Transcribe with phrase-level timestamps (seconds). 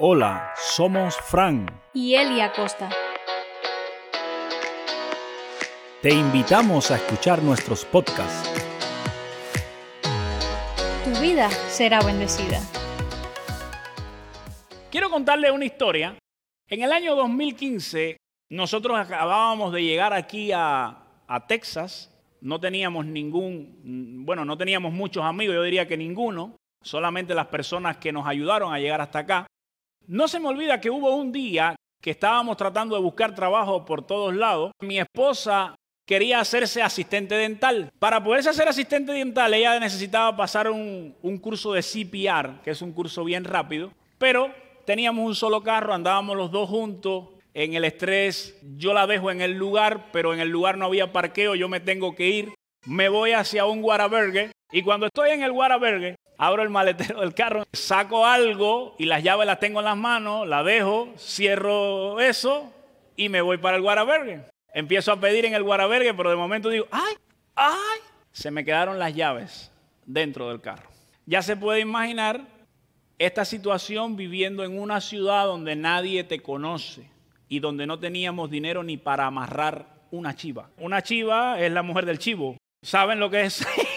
[0.00, 1.66] Hola, somos Fran.
[1.92, 2.88] y Eli Acosta.
[6.00, 8.48] Te invitamos a escuchar nuestros podcasts.
[11.04, 12.60] Tu vida será bendecida.
[14.90, 16.14] Quiero contarle una historia.
[16.68, 18.18] En el año 2015,
[18.50, 20.96] nosotros acabábamos de llegar aquí a,
[21.26, 22.14] a Texas.
[22.40, 26.54] No teníamos ningún, bueno, no teníamos muchos amigos, yo diría que ninguno,
[26.84, 29.46] solamente las personas que nos ayudaron a llegar hasta acá.
[30.08, 34.06] No se me olvida que hubo un día que estábamos tratando de buscar trabajo por
[34.06, 34.72] todos lados.
[34.80, 35.74] Mi esposa
[36.06, 37.92] quería hacerse asistente dental.
[37.98, 42.94] Para poderse hacer asistente dental, ella necesitaba pasar un, curso de CPR, que es un
[42.94, 44.50] curso bien rápido, pero
[44.86, 47.28] teníamos un solo carro, andábamos los dos juntos.
[47.52, 51.12] En el estrés, yo la dejo en el lugar, pero en el lugar no había
[51.12, 52.54] parqueo, yo me tengo que ir.
[52.86, 57.34] Me voy hacia un Whataburger y cuando estoy en el Whataburger, abro el maletero del
[57.34, 62.72] carro, saco algo y las llaves las tengo en las manos, la dejo, cierro eso
[63.16, 64.50] y me voy para el Whataburger.
[64.74, 67.14] Empiezo a pedir en el Whataburger, pero de momento digo, ¡ay!
[67.54, 68.00] ¡ay!
[68.30, 69.72] Se me quedaron las llaves
[70.04, 70.88] dentro del carro.
[71.24, 72.42] Ya se puede imaginar
[73.18, 77.10] esta situación viviendo en una ciudad donde nadie te conoce
[77.48, 80.70] y donde no teníamos dinero ni para amarrar una chiva.
[80.78, 82.56] Una chiva es la mujer del chivo.
[82.82, 83.66] ¿Saben lo que es?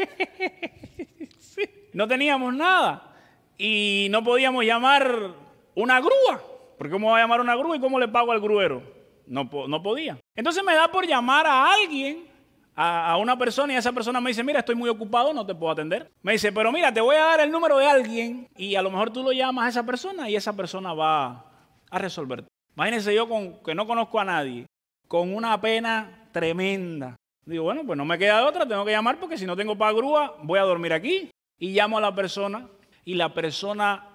[1.92, 3.14] No teníamos nada
[3.58, 5.32] y no podíamos llamar
[5.74, 6.40] una grúa.
[6.78, 8.82] Porque ¿cómo va a llamar una grúa y cómo le pago al gruero?
[9.26, 10.16] No, po- no podía.
[10.34, 12.26] Entonces me da por llamar a alguien,
[12.74, 15.72] a, una persona, y esa persona me dice, mira, estoy muy ocupado, no te puedo
[15.72, 16.10] atender.
[16.22, 18.90] Me dice, pero mira, te voy a dar el número de alguien y a lo
[18.90, 21.44] mejor tú lo llamas a esa persona y esa persona va
[21.90, 22.44] a resolver.
[22.76, 24.66] Imagínense yo con, que no conozco a nadie,
[25.06, 27.16] con una pena tremenda.
[27.46, 29.76] Digo, bueno, pues no me queda de otra, tengo que llamar porque si no tengo
[29.76, 31.30] para grúa, voy a dormir aquí.
[31.58, 32.68] Y llamo a la persona
[33.04, 34.06] y la persona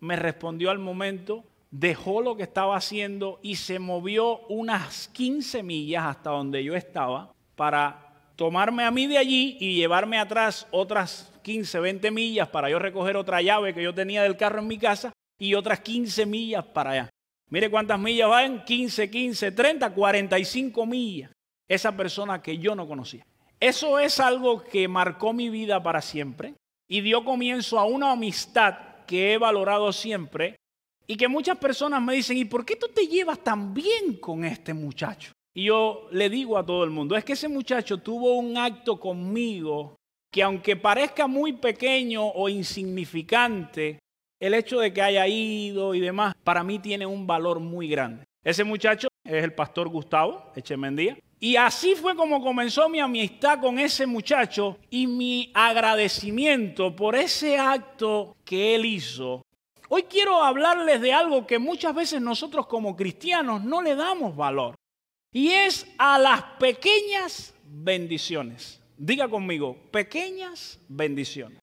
[0.00, 6.04] me respondió al momento, dejó lo que estaba haciendo y se movió unas 15 millas
[6.04, 11.78] hasta donde yo estaba para tomarme a mí de allí y llevarme atrás otras 15,
[11.78, 15.12] 20 millas para yo recoger otra llave que yo tenía del carro en mi casa
[15.38, 17.10] y otras 15 millas para allá.
[17.50, 21.30] Mire cuántas millas van, 15, 15, 30, 45 millas.
[21.70, 23.24] Esa persona que yo no conocía.
[23.60, 26.54] Eso es algo que marcó mi vida para siempre
[26.88, 28.74] y dio comienzo a una amistad
[29.06, 30.56] que he valorado siempre
[31.06, 34.44] y que muchas personas me dicen, ¿y por qué tú te llevas tan bien con
[34.44, 35.30] este muchacho?
[35.54, 38.98] Y yo le digo a todo el mundo, es que ese muchacho tuvo un acto
[38.98, 39.94] conmigo
[40.32, 44.00] que aunque parezca muy pequeño o insignificante,
[44.40, 48.24] el hecho de que haya ido y demás, para mí tiene un valor muy grande.
[48.42, 51.16] Ese muchacho es el pastor Gustavo Echemendía.
[51.42, 57.56] Y así fue como comenzó mi amistad con ese muchacho y mi agradecimiento por ese
[57.56, 59.42] acto que él hizo.
[59.88, 64.74] Hoy quiero hablarles de algo que muchas veces nosotros como cristianos no le damos valor.
[65.32, 68.78] Y es a las pequeñas bendiciones.
[68.98, 71.58] Diga conmigo, pequeñas bendiciones.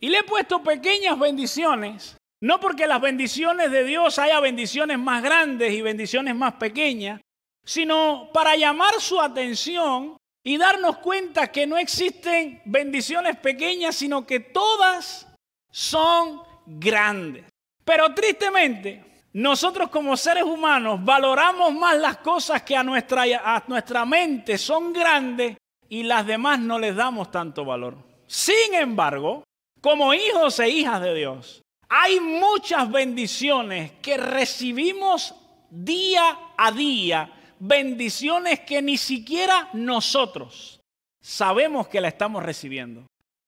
[0.00, 5.22] Y le he puesto pequeñas bendiciones, no porque las bendiciones de Dios haya bendiciones más
[5.22, 7.20] grandes y bendiciones más pequeñas,
[7.68, 14.40] sino para llamar su atención y darnos cuenta que no existen bendiciones pequeñas, sino que
[14.40, 15.28] todas
[15.70, 17.44] son grandes.
[17.84, 23.24] Pero tristemente, nosotros como seres humanos valoramos más las cosas que a nuestra,
[23.66, 25.58] nuestra mente son grandes
[25.90, 27.98] y las demás no les damos tanto valor.
[28.26, 29.44] Sin embargo,
[29.82, 35.34] como hijos e hijas de Dios, hay muchas bendiciones que recibimos
[35.68, 40.80] día a día, bendiciones que ni siquiera nosotros
[41.20, 43.06] sabemos que la estamos recibiendo.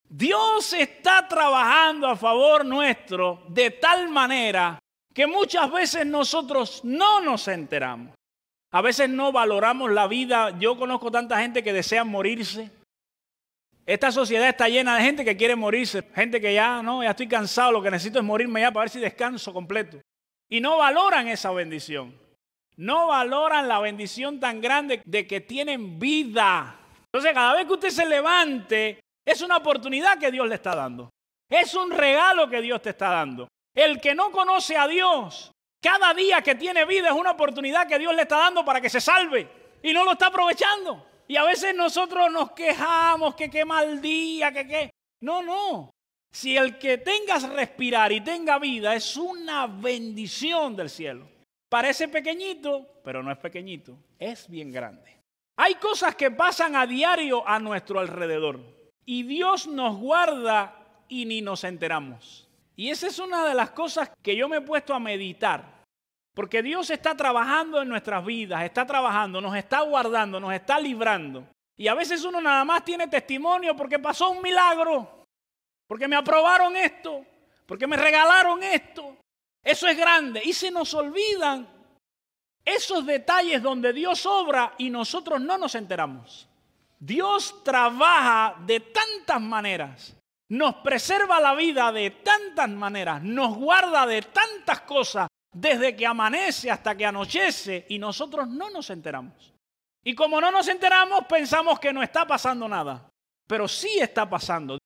[0.09, 4.78] Dios está trabajando a favor nuestro de tal manera
[5.15, 8.15] que muchas veces nosotros no nos enteramos.
[8.72, 10.56] A veces no valoramos la vida.
[10.59, 12.71] Yo conozco tanta gente que desea morirse.
[13.87, 17.27] Esta sociedad está llena de gente que quiere morirse, gente que ya no, ya estoy
[17.27, 20.01] cansado, lo que necesito es morirme ya para ver si descanso completo.
[20.48, 22.15] Y no valoran esa bendición.
[22.80, 26.78] No valoran la bendición tan grande de que tienen vida.
[27.04, 31.10] Entonces, cada vez que usted se levante, es una oportunidad que Dios le está dando.
[31.47, 33.48] Es un regalo que Dios te está dando.
[33.74, 37.98] El que no conoce a Dios, cada día que tiene vida es una oportunidad que
[37.98, 39.47] Dios le está dando para que se salve
[39.82, 41.06] y no lo está aprovechando.
[41.28, 44.91] Y a veces nosotros nos quejamos que qué mal día, que qué.
[45.21, 45.91] No, no.
[46.32, 51.40] Si el que tengas respirar y tenga vida es una bendición del cielo.
[51.71, 55.19] Parece pequeñito, pero no es pequeñito, es bien grande.
[55.57, 58.59] Hay cosas que pasan a diario a nuestro alrededor
[59.05, 60.75] y Dios nos guarda
[61.09, 62.49] y ni nos enteramos.
[62.75, 65.81] Y esa es una de las cosas que yo me he puesto a meditar.
[66.34, 71.47] Porque Dios está trabajando en nuestras vidas, está trabajando, nos está guardando, nos está librando.
[71.77, 75.27] Y a veces uno nada más tiene testimonio porque pasó un milagro,
[75.87, 77.25] porque me aprobaron esto,
[77.66, 79.16] porque me regalaron esto.
[79.62, 80.42] Eso es grande.
[80.45, 81.68] Y se nos olvidan
[82.65, 86.48] esos detalles donde Dios obra y nosotros no nos enteramos.
[86.98, 90.15] Dios trabaja de tantas maneras,
[90.51, 96.71] nos preserva la vida de tantas maneras, nos guarda de tantas cosas, desde que amanece
[96.71, 99.53] hasta que anochece y nosotros no nos enteramos.
[100.04, 103.10] Y como no nos enteramos, pensamos que no está pasando nada,
[103.47, 104.78] pero sí está pasando.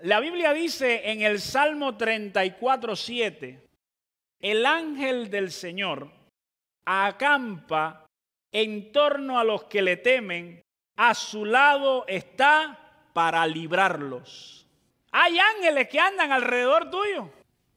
[0.00, 3.66] La Biblia dice en el Salmo 34, 7,
[4.44, 6.10] el ángel del Señor
[6.84, 8.04] acampa
[8.52, 10.62] en torno a los que le temen,
[10.96, 14.66] a su lado está para librarlos.
[15.12, 17.30] Hay ángeles que andan alrededor tuyo.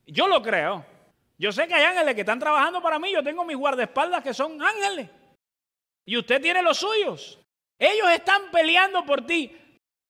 [0.08, 0.86] Yo lo creo.
[1.38, 3.14] Yo sé que hay ángeles que están trabajando para mí.
[3.14, 5.10] Yo tengo mis guardaespaldas que son ángeles.
[6.04, 7.40] Y usted tiene los suyos.
[7.80, 9.58] Ellos están peleando por ti.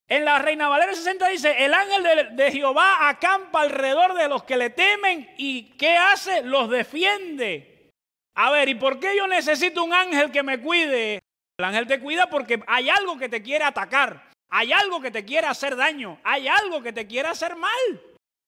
[0.09, 4.55] En la Reina Valera 60 dice, el ángel de, Jehová acampa alrededor de los que
[4.55, 6.43] le temen y ¿qué hace?
[6.43, 7.91] Los defiende.
[8.35, 11.19] A ver, ¿y por qué yo necesito un ángel que me cuide?
[11.57, 15.25] El ángel te cuida porque hay algo que te quiere atacar, hay algo que te
[15.25, 18.01] quiere hacer daño, hay algo que te quiere hacer mal.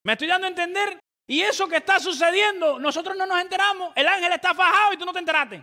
[0.05, 0.97] ¿Me estoy dando a entender?
[1.27, 3.91] Y eso que está sucediendo, nosotros no nos enteramos.
[3.95, 5.61] El ángel está fajado y tú no te enteraste.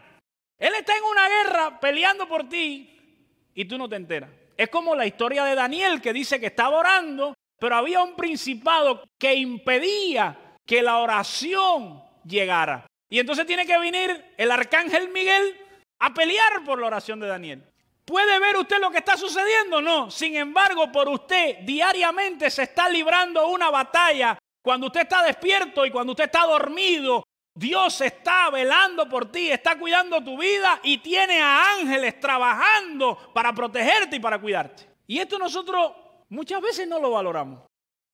[0.59, 4.31] Él está en una guerra peleando por ti y tú no te enteras.
[4.57, 9.05] Es como la historia de Daniel que dice que estaba orando, pero había un principado
[9.19, 12.87] que impedía que la oración llegara.
[13.09, 15.57] Y entonces tiene que venir el arcángel Miguel
[16.01, 17.63] a pelear por la oración de Daniel.
[18.05, 19.81] ¿Puede ver usted lo que está sucediendo?
[19.81, 20.11] No.
[20.11, 24.39] Sin embargo, por usted diariamente se está librando una batalla.
[24.63, 27.25] Cuando usted está despierto y cuando usted está dormido,
[27.57, 33.55] Dios está velando por ti, está cuidando tu vida y tiene a ángeles trabajando para
[33.55, 34.87] protegerte y para cuidarte.
[35.07, 35.93] Y esto nosotros
[36.29, 37.63] muchas veces no lo valoramos.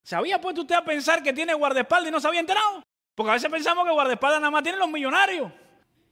[0.04, 2.84] ¿Se había puesto usted a pensar que tiene guardaespaldas y no se había enterado?
[3.16, 5.50] Porque a veces pensamos que guardaespaldas nada más tienen los millonarios.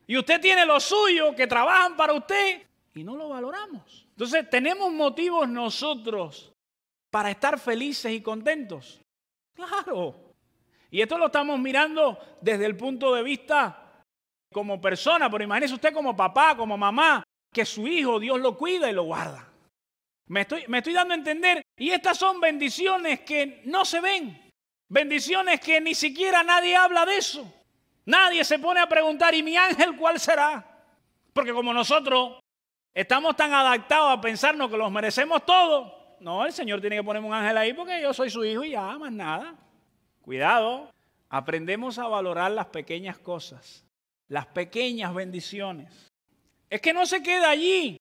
[0.08, 4.08] Y usted tiene los suyos que trabajan para usted y no lo valoramos.
[4.10, 6.52] Entonces tenemos motivos nosotros
[7.10, 9.00] para estar felices y contentos.
[9.54, 10.29] Claro,
[10.90, 14.02] y esto lo estamos mirando desde el punto de vista
[14.52, 17.22] como persona, pero imagínese usted como papá, como mamá,
[17.52, 19.46] que su hijo Dios lo cuida y lo guarda.
[20.30, 21.62] Me estoy, dando a entender.
[21.76, 24.52] Y estas son bendiciones que no se ven.
[24.88, 27.52] Bendiciones que ni siquiera nadie habla de eso.
[28.06, 30.64] Nadie se pone a preguntar, ¿y mi ángel cuál será?
[31.32, 32.38] Porque como nosotros
[32.94, 37.26] estamos tan adaptados a pensarnos que los merecemos todos, no, el Señor tiene que ponerme
[37.26, 39.54] un ángel ahí porque yo soy su hijo y ya, más nada.
[40.22, 40.90] Cuidado,
[41.28, 43.84] aprendemos a valorar las pequeñas cosas,
[44.28, 46.10] las pequeñas bendiciones.
[46.68, 47.96] Es que no se queda allí.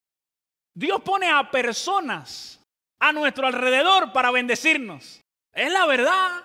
[0.73, 2.61] Dios pone a personas
[2.99, 5.21] a nuestro alrededor para bendecirnos.
[5.53, 6.43] Es la verdad.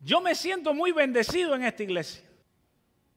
[0.00, 2.22] Yo me siento muy bendecido en esta iglesia.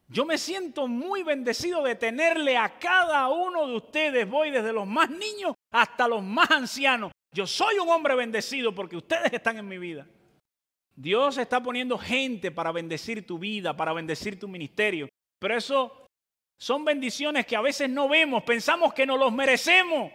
[0.07, 4.87] Yo me siento muy bendecido de tenerle a cada uno de ustedes, voy desde los
[4.87, 7.11] más niños hasta los más ancianos.
[7.31, 10.07] Yo soy un hombre bendecido porque ustedes están en mi vida.
[10.99, 15.07] Dios está poniendo gente para bendecir tu vida, para bendecir tu ministerio.
[15.39, 16.07] Pero eso
[16.59, 18.43] son bendiciones que a veces no vemos.
[18.43, 20.11] Pensamos que nos los merecemos.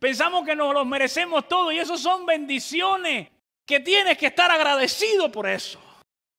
[0.00, 1.70] Pensamos que nos los merecemos todo.
[1.70, 3.28] Y eso son bendiciones
[3.64, 5.80] que tienes que estar agradecido por eso.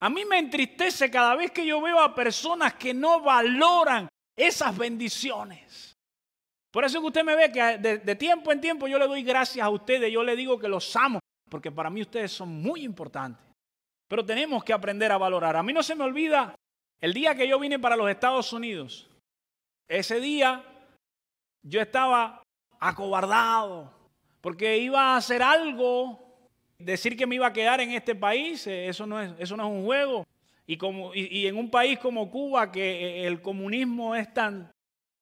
[0.01, 4.77] A mí me entristece cada vez que yo veo a personas que no valoran esas
[4.77, 5.95] bendiciones.
[6.73, 9.23] Por eso que usted me ve que de, de, tiempo en tiempo yo le doy
[9.23, 12.83] gracias a ustedes, yo le digo que los amo, porque para mí ustedes son muy
[12.83, 13.43] importantes.
[14.07, 15.55] Pero tenemos que aprender a valorar.
[15.55, 16.55] A mí no se me olvida
[17.01, 19.09] el día que yo vine para los Estados Unidos.
[19.87, 20.63] Ese día
[21.63, 22.43] yo estaba
[22.79, 23.91] acobardado
[24.41, 26.19] porque iba a hacer algo,
[26.77, 29.63] decir que me iba a quedar en este país, eh, eso no es, eso no
[29.63, 30.25] es un juego.
[30.67, 34.71] Y, como, y en un país como Cuba, que eh, el comunismo es tan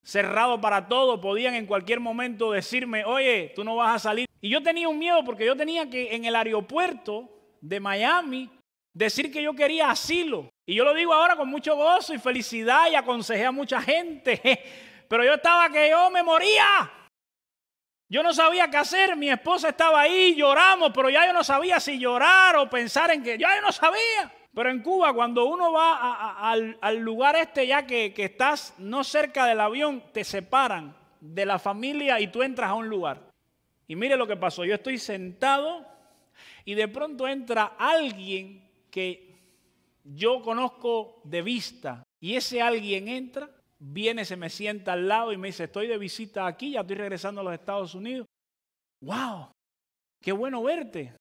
[0.03, 4.27] cerrado para todo, podían en cualquier momento decirme, oye, tú no vas a salir.
[4.41, 7.29] Y yo tenía un miedo porque yo tenía que en el aeropuerto
[7.61, 8.49] de Miami
[8.93, 10.49] decir que yo quería asilo.
[10.65, 14.41] Y yo lo digo ahora con mucho gozo y felicidad y aconsejé a mucha gente.
[15.07, 16.91] Pero yo estaba que yo me moría.
[18.09, 19.15] Yo no sabía qué hacer.
[19.15, 23.23] Mi esposa estaba ahí, lloramos, pero ya yo no sabía si llorar o pensar en
[23.23, 24.31] que ya yo no sabía.
[24.53, 29.45] Pero en Cuba, cuando uno va al, lugar este, ya que, que estás no cerca
[29.47, 33.31] del avión, te separan de la familia y tú entras a un lugar.
[33.87, 34.63] Y mire lo que pasó.
[34.63, 35.85] Yo estoy sentado
[36.65, 39.33] y de pronto entra alguien que
[40.03, 45.37] yo conozco de vista y ese alguien entra, viene, se me sienta al lado y
[45.37, 48.27] me dice, estoy de visita aquí, ya estoy regresando a los Estados Unidos.
[49.01, 49.51] ¡Wow!
[50.21, 51.15] ¡Qué bueno verte!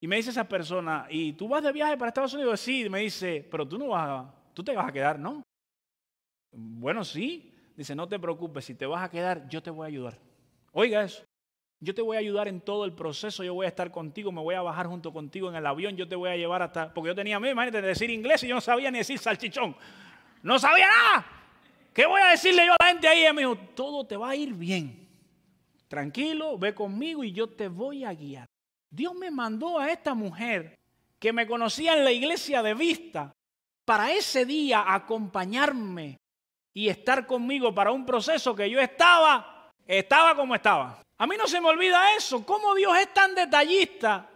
[0.00, 2.60] Y me dice esa persona, ¿y tú vas de viaje para Estados Unidos?
[2.60, 5.42] Sí, me dice, pero tú no vas a, tú te vas a quedar, ¿no?
[6.52, 7.54] Bueno, sí.
[7.76, 10.18] Dice, no te preocupes, si te vas a quedar, yo te voy a ayudar.
[10.72, 11.24] Oiga eso.
[11.80, 14.40] Yo te voy a ayudar en todo el proceso, yo voy a estar contigo, me
[14.40, 16.92] voy a bajar junto contigo en el avión, yo te voy a llevar hasta...
[16.92, 19.76] Porque yo tenía, imagínate, decir inglés y yo no sabía ni decir salchichón.
[20.42, 21.26] No sabía nada.
[21.94, 23.24] ¿Qué voy a decirle yo a la gente ahí?
[23.24, 25.08] Y me dijo, todo te va a ir bien.
[25.86, 28.47] Tranquilo, ve conmigo y yo te voy a guiar.
[28.90, 30.78] Dios me mandó a esta mujer
[31.18, 33.34] que me conocía en la iglesia de vista
[33.84, 36.18] para ese día acompañarme
[36.72, 41.02] y estar conmigo para un proceso que yo estaba, estaba como estaba.
[41.18, 44.28] A mí no se me olvida eso, cómo Dios es tan detallista.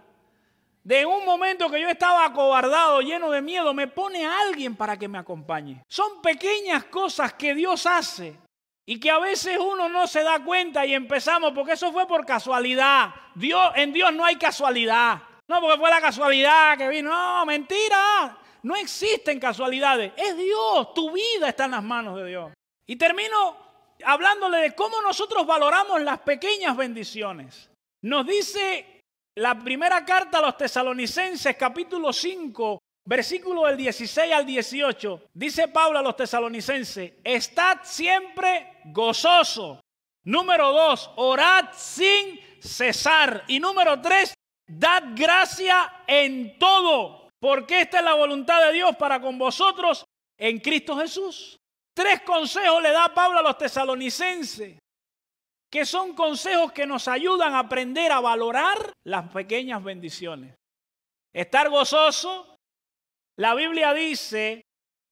[0.82, 4.99] De un momento que yo estaba acobardado, lleno de miedo, me pone a alguien para
[4.99, 5.85] que me acompañe.
[5.87, 8.37] Son pequeñas cosas que Dios hace
[8.86, 12.26] y que a veces uno no se da cuenta y empezamos, porque eso fue por
[12.26, 13.14] casualidad.
[13.34, 15.22] Dios, en Dios no hay casualidad.
[15.48, 17.10] No, porque fue la casualidad que vino.
[17.10, 18.38] No, mentira.
[18.62, 20.12] No existen casualidades.
[20.16, 20.94] Es Dios.
[20.94, 22.52] Tu vida está en las manos de Dios.
[22.86, 23.56] Y termino
[24.04, 27.70] hablándole de cómo nosotros valoramos las pequeñas bendiciones.
[28.02, 29.00] Nos dice
[29.36, 35.28] la primera carta a los tesalonicenses, capítulo 5, versículo del 16 al 18.
[35.35, 39.80] Dice Pablo a los tesalonicenses, estad siempre gozoso.
[40.25, 43.44] Número dos, orad sin cesar.
[43.49, 44.35] Y número tres,
[44.66, 50.04] dad gracia en todo, porque esta es la voluntad de Dios para con vosotros
[50.38, 51.56] en Cristo Jesús.
[51.94, 54.78] Tres consejos le da Pablo a los tesalonicenses,
[55.71, 60.54] que son consejos que nos ayudan a aprender a valorar las pequeñas bendiciones.
[61.32, 62.51] Estar gozoso.
[63.36, 64.64] La Biblia dice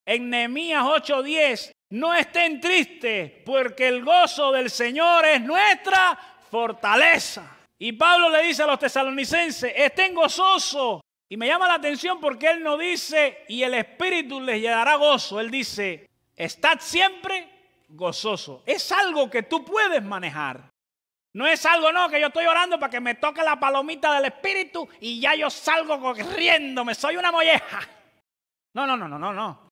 [0.07, 6.19] en Nehemías 8:10, no estén tristes, porque el gozo del Señor es nuestra
[6.51, 7.59] fortaleza.
[7.79, 11.01] Y Pablo le dice a los tesalonicenses, estén gozosos.
[11.29, 15.41] Y me llama la atención porque él no dice, y el Espíritu les dará gozo.
[15.41, 16.11] Él dice,
[16.41, 17.47] Estad siempre
[17.87, 18.63] gozoso.
[18.65, 20.71] Es algo que tú puedes manejar.
[21.35, 24.25] No es algo, no, que yo estoy orando para que me toque la palomita del
[24.25, 27.87] espíritu y ya yo salgo corriendo, soy una molleja.
[28.75, 29.71] No, no, no, no, no, no.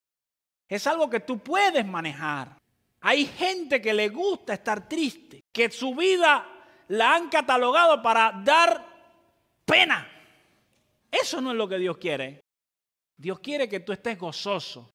[0.68, 2.58] Es algo que tú puedes manejar.
[3.00, 6.46] Hay gente que le gusta estar triste, que su vida
[6.88, 8.84] la han catalogado para dar
[9.64, 10.06] pena.
[11.10, 12.40] Eso no es lo que Dios quiere.
[13.16, 14.90] Dios quiere que tú estés gozoso.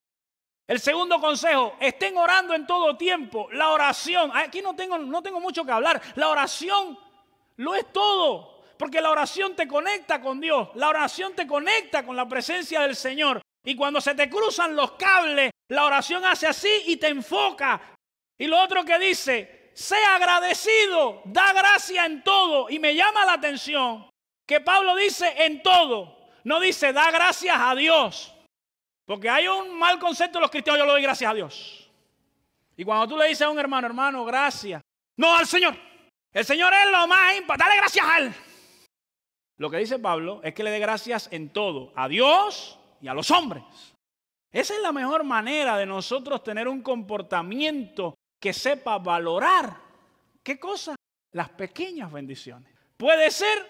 [0.66, 3.50] El segundo consejo, estén orando en todo tiempo.
[3.52, 6.02] La oración, aquí no tengo, no tengo mucho que hablar.
[6.16, 6.98] La oración
[7.58, 10.70] lo es todo, porque la oración te conecta con Dios.
[10.76, 13.43] La oración te conecta con la presencia del Señor.
[13.66, 17.82] Y cuando se te cruzan los cables, la oración hace así y te enfoca.
[18.38, 22.70] Y lo otro que dice, sea agradecido, da gracia en todo.
[22.70, 24.10] Y me llama la atención
[24.46, 28.34] que Pablo dice en todo, no dice da gracias a Dios.
[29.06, 31.90] Porque hay un mal concepto de los cristianos, yo le doy gracias a Dios.
[32.76, 34.82] Y cuando tú le dices a un hermano, hermano, gracias.
[35.16, 35.78] No al Señor.
[36.34, 37.70] El Señor es lo más importante.
[37.70, 38.34] Dale gracias a Él.
[39.58, 43.14] Lo que dice Pablo es que le dé gracias en todo, a Dios y a
[43.14, 43.64] los hombres.
[44.50, 49.76] Esa es la mejor manera de nosotros tener un comportamiento que sepa valorar.
[50.42, 50.96] ¿Qué cosa?
[51.34, 52.72] Las pequeñas bendiciones.
[52.96, 53.70] Puede ser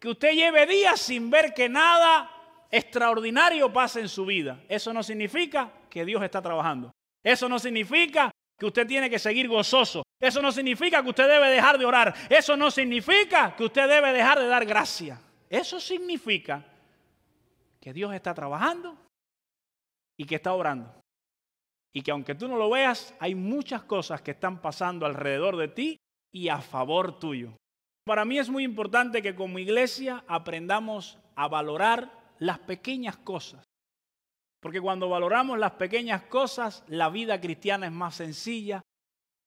[0.00, 2.28] que usted lleve días sin ver que nada
[2.70, 6.90] extraordinario pasa en su vida, eso no significa que Dios está trabajando.
[7.22, 10.02] Eso no significa que usted tiene que seguir gozoso.
[10.18, 12.14] Eso no significa que usted debe dejar de orar.
[12.28, 15.20] Eso no significa que usted debe dejar de dar gracia.
[15.48, 16.64] Eso significa
[17.82, 18.96] que Dios está trabajando
[20.16, 20.94] y que está orando.
[21.92, 25.68] Y que aunque tú no lo veas, hay muchas cosas que están pasando alrededor de
[25.68, 25.96] ti
[26.32, 27.56] y a favor tuyo.
[28.04, 33.64] Para mí es muy importante que como iglesia aprendamos a valorar las pequeñas cosas.
[34.60, 38.80] Porque cuando valoramos las pequeñas cosas, la vida cristiana es más sencilla.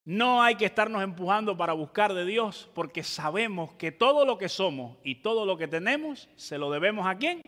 [0.03, 4.49] No hay que estarnos empujando para buscar de Dios, porque sabemos que todo lo que
[4.49, 7.41] somos y todo lo que tenemos, se lo debemos a quién?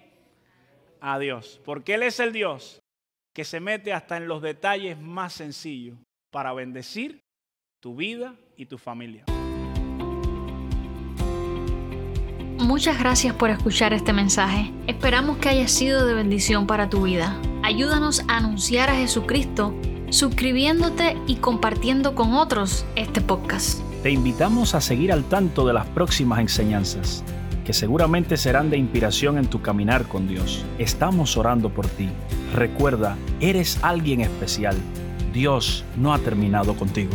[1.02, 1.62] A Dios.
[1.66, 2.82] Porque Él es el Dios
[3.34, 5.98] que se mete hasta en los detalles más sencillos
[6.32, 7.22] para bendecir
[7.82, 9.26] tu vida y tu familia.
[12.60, 14.74] Muchas gracias por escuchar este mensaje.
[14.88, 17.40] Esperamos que haya sido de bendición para tu vida.
[17.64, 19.76] Ayúdanos a anunciar a Jesucristo
[20.10, 23.82] suscribiéndote y compartiendo con otros este podcast.
[24.04, 27.24] Te invitamos a seguir al tanto de las próximas enseñanzas,
[27.68, 30.64] que seguramente serán de inspiración en tu caminar con Dios.
[30.78, 32.08] Estamos orando por ti.
[32.56, 34.78] Recuerda, eres alguien especial.
[35.34, 37.12] Dios no ha terminado contigo.